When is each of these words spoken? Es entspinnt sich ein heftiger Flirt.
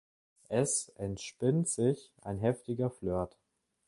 Es 0.49 0.89
entspinnt 0.95 1.67
sich 1.69 2.11
ein 2.23 2.39
heftiger 2.39 2.89
Flirt. 2.89 3.37